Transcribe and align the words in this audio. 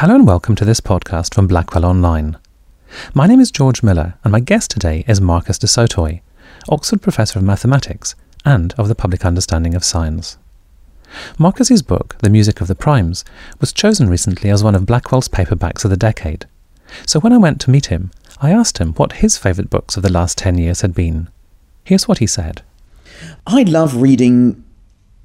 Hello 0.00 0.14
and 0.14 0.26
welcome 0.26 0.54
to 0.56 0.66
this 0.66 0.82
podcast 0.82 1.32
from 1.32 1.46
Blackwell 1.46 1.86
Online. 1.86 2.36
My 3.14 3.26
name 3.26 3.40
is 3.40 3.50
George 3.50 3.82
Miller, 3.82 4.12
and 4.22 4.30
my 4.30 4.40
guest 4.40 4.70
today 4.70 5.06
is 5.08 5.22
Marcus 5.22 5.56
du 5.56 5.66
Sautoy, 5.66 6.20
Oxford 6.68 7.00
Professor 7.00 7.38
of 7.38 7.46
Mathematics 7.46 8.14
and 8.44 8.74
of 8.74 8.88
the 8.88 8.94
Public 8.94 9.24
Understanding 9.24 9.74
of 9.74 9.82
Science. 9.82 10.36
Marcus's 11.38 11.80
book, 11.80 12.14
The 12.20 12.28
Music 12.28 12.60
of 12.60 12.66
the 12.66 12.74
Primes, 12.74 13.24
was 13.58 13.72
chosen 13.72 14.10
recently 14.10 14.50
as 14.50 14.62
one 14.62 14.74
of 14.74 14.84
Blackwell's 14.84 15.28
paperbacks 15.28 15.82
of 15.82 15.90
the 15.90 15.96
decade. 15.96 16.44
So 17.06 17.18
when 17.18 17.32
I 17.32 17.38
went 17.38 17.58
to 17.62 17.70
meet 17.70 17.86
him, 17.86 18.10
I 18.42 18.50
asked 18.50 18.76
him 18.76 18.92
what 18.92 19.24
his 19.24 19.38
favourite 19.38 19.70
books 19.70 19.96
of 19.96 20.02
the 20.02 20.12
last 20.12 20.36
10 20.36 20.58
years 20.58 20.82
had 20.82 20.94
been. 20.94 21.30
Here's 21.84 22.06
what 22.06 22.18
he 22.18 22.26
said 22.26 22.60
I 23.46 23.62
love 23.62 24.02
reading 24.02 24.62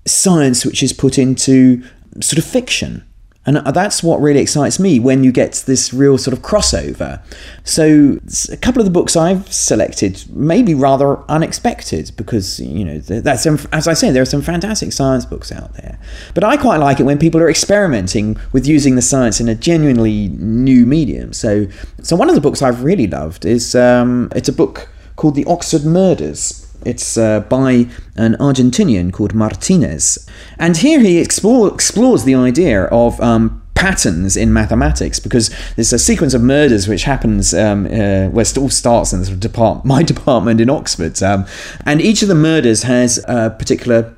science 0.08 0.66
which 0.66 0.82
is 0.82 0.94
put 0.94 1.18
into 1.18 1.84
sort 2.22 2.38
of 2.38 2.46
fiction. 2.46 3.06
And 3.44 3.58
that's 3.58 4.04
what 4.04 4.22
really 4.22 4.40
excites 4.40 4.80
me 4.80 5.00
when 5.00 5.24
you 5.24 5.32
get 5.32 5.64
this 5.66 5.92
real 5.92 6.20
sort 6.20 6.38
of 6.38 6.44
crossover. 6.44 7.24
So, 7.64 8.20
a 8.52 8.58
couple 8.58 8.82
of 8.82 8.86
the 8.86 8.92
books 8.92 9.16
I've 9.16 9.52
selected 9.52 10.24
may 10.30 10.62
be 10.62 10.76
rather 10.76 11.18
unexpected 11.24 12.12
because, 12.16 12.60
you 12.60 12.86
know, 12.86 13.00
that's, 13.00 13.48
as 13.48 13.88
I 13.88 13.94
say, 13.94 14.12
there 14.12 14.22
are 14.22 14.28
some 14.28 14.44
fantastic 14.44 14.94
science 14.94 15.26
books 15.26 15.52
out 15.52 15.74
there. 15.74 15.98
But 16.36 16.44
I 16.44 16.56
quite 16.56 16.78
like 16.78 17.00
it 17.00 17.04
when 17.04 17.18
people 17.18 17.42
are 17.42 17.50
experimenting 17.50 18.38
with 18.52 18.68
using 18.68 18.96
the 18.96 19.02
science 19.02 19.42
in 19.42 19.50
a 19.50 19.56
genuinely 19.56 20.30
new 20.30 20.86
medium. 20.86 21.34
So, 21.34 21.66
so 22.04 22.16
one 22.16 22.30
of 22.30 22.36
the 22.36 22.42
books 22.42 22.62
I've 22.62 22.84
really 22.84 23.08
loved 23.08 23.44
is 23.46 23.74
um, 23.74 24.32
it's 24.36 24.50
a 24.50 24.54
book 24.54 24.88
called 25.16 25.34
The 25.34 25.46
Oxford 25.46 25.84
Murders 25.84 26.61
it's 26.86 27.18
uh, 27.18 27.42
by 27.42 27.88
an 28.16 28.36
Argentinian 28.36 29.12
called 29.12 29.34
Martinez. 29.34 30.28
And 30.58 30.78
here 30.78 31.00
he 31.00 31.20
explore, 31.20 31.74
explores 31.74 32.24
the 32.24 32.36
idea 32.36 32.86
of 32.86 33.20
um, 33.22 33.62
patterns 33.76 34.38
in 34.38 34.54
mathematics 34.54 35.20
because 35.20 35.50
there's 35.76 35.92
a 35.92 35.98
sequence 35.98 36.34
of 36.34 36.42
murders 36.42 36.88
which 36.88 37.04
happens 37.04 37.54
um, 37.54 37.86
uh, 37.88 38.30
where 38.30 38.46
it 38.46 38.58
all 38.58 38.70
starts 38.70 39.12
in 39.12 39.20
the 39.20 39.26
sort 39.26 39.34
of 39.34 39.40
depart- 39.40 39.86
my 39.94 40.04
department 40.04 40.62
in 40.62 40.70
Oxford. 40.70 41.22
Um, 41.24 41.46
and 41.86 42.02
each 42.02 42.22
of 42.22 42.28
the 42.28 42.36
murders 42.36 42.84
has 42.84 43.24
a 43.28 43.50
particular 43.50 44.16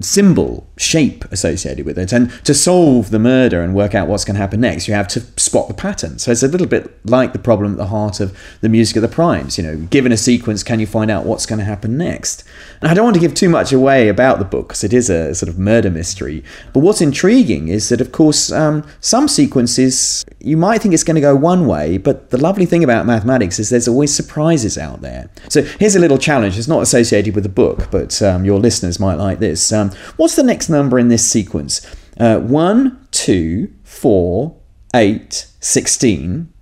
symbol, 0.00 0.66
shape 0.76 1.24
associated 1.26 1.86
with 1.86 1.98
it. 1.98 2.12
And 2.12 2.30
to 2.44 2.54
solve 2.54 3.10
the 3.10 3.18
murder 3.18 3.62
and 3.62 3.74
work 3.74 3.94
out 3.94 4.08
what's 4.08 4.24
going 4.24 4.34
to 4.34 4.40
happen 4.40 4.60
next, 4.60 4.88
you 4.88 4.94
have 4.94 5.08
to 5.08 5.20
spot 5.38 5.68
the 5.68 5.74
pattern. 5.74 6.18
So 6.18 6.30
it's 6.30 6.42
a 6.42 6.48
little 6.48 6.66
bit 6.66 7.04
like 7.06 7.32
the 7.32 7.38
problem 7.38 7.72
at 7.72 7.78
the 7.78 7.86
heart 7.86 8.20
of 8.20 8.36
the 8.60 8.68
music 8.68 8.96
of 8.96 9.02
the 9.02 9.08
primes. 9.08 9.58
You 9.58 9.64
know, 9.64 9.76
given 9.76 10.12
a 10.12 10.16
sequence, 10.16 10.62
can 10.62 10.80
you 10.80 10.86
find 10.86 11.10
out 11.10 11.26
what's 11.26 11.46
going 11.46 11.58
to 11.58 11.64
happen 11.64 11.96
next? 11.96 12.44
And 12.80 12.90
I 12.90 12.94
don't 12.94 13.04
want 13.04 13.14
to 13.14 13.20
give 13.20 13.34
too 13.34 13.48
much 13.48 13.72
away 13.72 14.08
about 14.08 14.38
the 14.38 14.44
book 14.44 14.68
because 14.68 14.84
it 14.84 14.92
is 14.92 15.10
a 15.10 15.34
sort 15.34 15.48
of 15.48 15.58
murder 15.58 15.90
mystery. 15.90 16.44
But 16.72 16.80
what's 16.80 17.00
intriguing 17.00 17.68
is 17.68 17.88
that, 17.88 18.00
of 18.00 18.12
course, 18.12 18.52
um, 18.52 18.86
some 19.00 19.28
sequences 19.28 20.24
you 20.40 20.56
might 20.56 20.80
think 20.80 20.94
it's 20.94 21.04
going 21.04 21.16
to 21.16 21.20
go 21.20 21.34
one 21.34 21.66
way, 21.66 21.98
but 21.98 22.30
the 22.30 22.38
lovely 22.38 22.64
thing 22.64 22.84
about 22.84 23.06
mathematics 23.06 23.58
is 23.58 23.70
there's 23.70 23.88
always 23.88 24.14
surprises 24.14 24.78
out 24.78 25.00
there. 25.00 25.30
So 25.48 25.62
here's 25.62 25.96
a 25.96 26.00
little 26.00 26.18
challenge. 26.18 26.56
It's 26.56 26.68
not 26.68 26.82
associated 26.82 27.34
with 27.34 27.44
the 27.44 27.50
book, 27.50 27.90
but 27.90 28.20
um, 28.22 28.44
your 28.44 28.60
listeners 28.60 29.00
might 29.00 29.16
like 29.16 29.40
this. 29.40 29.72
Um, 29.72 29.90
what's 30.16 30.36
the 30.36 30.44
next 30.44 30.68
number 30.68 30.98
in 30.98 31.08
this 31.08 31.28
sequence? 31.28 31.84
Uh, 32.18 32.38
1, 32.38 33.08
2, 33.10 33.72
4, 33.82 34.56
8, 34.94 35.46
16. 35.60 36.52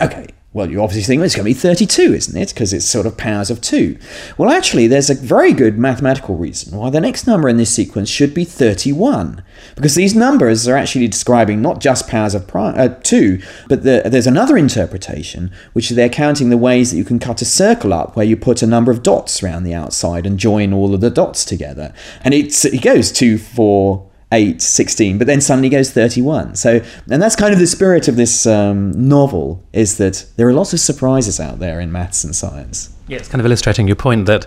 Okay, 0.00 0.26
well, 0.54 0.70
you 0.70 0.80
obviously 0.80 1.02
think 1.02 1.18
well, 1.18 1.26
it's 1.26 1.34
going 1.34 1.44
to 1.44 1.50
be 1.50 1.60
32, 1.60 2.14
isn't 2.14 2.40
it? 2.40 2.50
Because 2.50 2.72
it's 2.72 2.84
sort 2.84 3.06
of 3.06 3.16
powers 3.16 3.50
of 3.50 3.60
2. 3.60 3.98
Well, 4.38 4.50
actually, 4.50 4.86
there's 4.86 5.10
a 5.10 5.14
very 5.14 5.52
good 5.52 5.78
mathematical 5.80 6.36
reason 6.36 6.78
why 6.78 6.90
the 6.90 7.00
next 7.00 7.26
number 7.26 7.48
in 7.48 7.56
this 7.56 7.74
sequence 7.74 8.08
should 8.08 8.32
be 8.32 8.44
31. 8.44 9.42
Because 9.74 9.96
these 9.96 10.14
numbers 10.14 10.68
are 10.68 10.76
actually 10.76 11.08
describing 11.08 11.60
not 11.60 11.80
just 11.80 12.06
powers 12.06 12.36
of 12.36 12.48
uh, 12.54 12.88
2, 13.02 13.42
but 13.68 13.82
the, 13.82 14.02
there's 14.06 14.28
another 14.28 14.56
interpretation, 14.56 15.50
which 15.72 15.90
they're 15.90 16.08
counting 16.08 16.50
the 16.50 16.56
ways 16.56 16.92
that 16.92 16.98
you 16.98 17.04
can 17.04 17.18
cut 17.18 17.42
a 17.42 17.44
circle 17.44 17.92
up 17.92 18.14
where 18.14 18.24
you 18.24 18.36
put 18.36 18.62
a 18.62 18.66
number 18.66 18.92
of 18.92 19.02
dots 19.02 19.42
around 19.42 19.64
the 19.64 19.74
outside 19.74 20.24
and 20.24 20.38
join 20.38 20.72
all 20.72 20.94
of 20.94 21.00
the 21.00 21.10
dots 21.10 21.44
together. 21.44 21.92
And 22.22 22.32
it 22.32 22.80
goes 22.80 23.10
2, 23.10 23.38
4, 23.38 24.06
8, 24.34 24.60
16, 24.60 25.16
but 25.16 25.26
then 25.26 25.40
suddenly 25.40 25.68
goes 25.68 25.90
31. 25.92 26.56
So, 26.56 26.80
and 27.10 27.22
that's 27.22 27.36
kind 27.36 27.52
of 27.52 27.60
the 27.60 27.66
spirit 27.66 28.08
of 28.08 28.16
this 28.16 28.46
um, 28.46 28.90
novel 29.08 29.62
is 29.72 29.96
that 29.98 30.26
there 30.36 30.48
are 30.48 30.52
lots 30.52 30.72
of 30.72 30.80
surprises 30.80 31.38
out 31.38 31.60
there 31.60 31.80
in 31.80 31.92
maths 31.92 32.24
and 32.24 32.34
science. 32.34 32.94
Yeah, 33.06 33.18
it's 33.18 33.28
kind 33.28 33.40
of 33.40 33.46
illustrating 33.46 33.86
your 33.86 33.96
point 33.96 34.26
that 34.26 34.46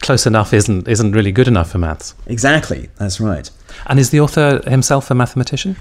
close 0.00 0.26
enough 0.26 0.52
isn't 0.52 0.88
isn't 0.88 1.12
really 1.12 1.32
good 1.32 1.48
enough 1.48 1.70
for 1.70 1.78
maths. 1.78 2.14
Exactly, 2.26 2.88
that's 2.96 3.20
right. 3.20 3.50
And 3.86 3.98
is 3.98 4.10
the 4.10 4.20
author 4.20 4.62
himself 4.68 5.10
a 5.10 5.14
mathematician? 5.14 5.76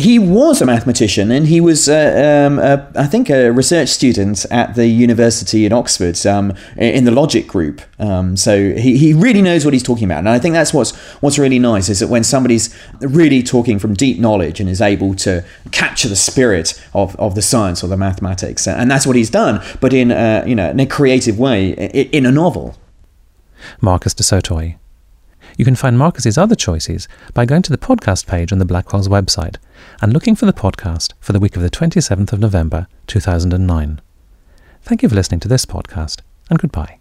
He 0.00 0.18
was 0.18 0.62
a 0.62 0.66
mathematician 0.66 1.30
and 1.30 1.46
he 1.46 1.60
was, 1.60 1.88
uh, 1.88 2.46
um, 2.46 2.58
uh, 2.58 2.78
I 2.96 3.06
think, 3.06 3.28
a 3.28 3.50
research 3.50 3.90
student 3.90 4.46
at 4.50 4.74
the 4.74 4.86
university 4.86 5.66
in 5.66 5.72
Oxford 5.72 6.16
um, 6.26 6.54
in 6.76 7.04
the 7.04 7.10
logic 7.10 7.46
group. 7.46 7.82
Um, 7.98 8.36
so 8.36 8.72
he, 8.72 8.96
he 8.96 9.12
really 9.12 9.42
knows 9.42 9.64
what 9.64 9.74
he's 9.74 9.82
talking 9.82 10.04
about. 10.04 10.20
And 10.20 10.28
I 10.28 10.38
think 10.38 10.54
that's 10.54 10.72
what's, 10.72 10.96
what's 11.22 11.38
really 11.38 11.58
nice 11.58 11.90
is 11.90 12.00
that 12.00 12.08
when 12.08 12.24
somebody's 12.24 12.74
really 13.00 13.42
talking 13.42 13.78
from 13.78 13.92
deep 13.94 14.18
knowledge 14.18 14.58
and 14.60 14.70
is 14.70 14.80
able 14.80 15.14
to 15.16 15.44
capture 15.70 16.08
the 16.08 16.16
spirit 16.16 16.82
of, 16.94 17.14
of 17.16 17.34
the 17.34 17.42
science 17.42 17.84
or 17.84 17.88
the 17.88 17.98
mathematics, 17.98 18.66
and 18.66 18.90
that's 18.90 19.06
what 19.06 19.16
he's 19.16 19.30
done, 19.30 19.62
but 19.80 19.92
in, 19.92 20.10
a, 20.10 20.44
you 20.46 20.54
know, 20.54 20.70
in 20.70 20.80
a 20.80 20.86
creative 20.86 21.38
way 21.38 21.72
in 22.12 22.24
a 22.24 22.32
novel. 22.32 22.74
Marcus 23.80 24.14
du 24.14 24.22
Sautoy. 24.22 24.79
You 25.56 25.64
can 25.64 25.76
find 25.76 25.98
Marcus's 25.98 26.38
other 26.38 26.54
choices 26.54 27.08
by 27.34 27.44
going 27.44 27.62
to 27.62 27.72
the 27.72 27.78
podcast 27.78 28.26
page 28.26 28.52
on 28.52 28.58
the 28.58 28.64
Blackwell's 28.64 29.08
website 29.08 29.56
and 30.00 30.12
looking 30.12 30.36
for 30.36 30.46
the 30.46 30.52
podcast 30.52 31.12
for 31.20 31.32
the 31.32 31.40
week 31.40 31.56
of 31.56 31.62
the 31.62 31.70
27th 31.70 32.32
of 32.32 32.40
November 32.40 32.86
2009. 33.06 34.00
Thank 34.82 35.02
you 35.02 35.08
for 35.08 35.14
listening 35.14 35.40
to 35.40 35.48
this 35.48 35.66
podcast, 35.66 36.20
and 36.48 36.58
goodbye. 36.58 36.99